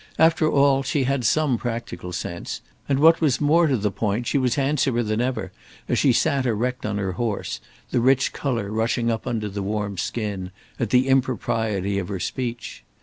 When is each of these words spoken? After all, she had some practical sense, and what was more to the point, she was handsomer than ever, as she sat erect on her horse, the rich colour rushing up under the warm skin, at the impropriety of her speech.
After 0.17 0.49
all, 0.49 0.81
she 0.81 1.03
had 1.03 1.23
some 1.23 1.59
practical 1.59 2.11
sense, 2.11 2.61
and 2.89 2.97
what 2.97 3.21
was 3.21 3.39
more 3.39 3.67
to 3.67 3.77
the 3.77 3.91
point, 3.91 4.25
she 4.25 4.39
was 4.39 4.55
handsomer 4.55 5.03
than 5.03 5.21
ever, 5.21 5.51
as 5.87 5.99
she 5.99 6.11
sat 6.11 6.47
erect 6.47 6.87
on 6.87 6.97
her 6.97 7.11
horse, 7.11 7.61
the 7.91 8.01
rich 8.01 8.33
colour 8.33 8.71
rushing 8.71 9.11
up 9.11 9.27
under 9.27 9.47
the 9.47 9.61
warm 9.61 9.99
skin, 9.99 10.49
at 10.79 10.89
the 10.89 11.07
impropriety 11.07 11.99
of 11.99 12.07
her 12.07 12.19
speech. 12.19 12.83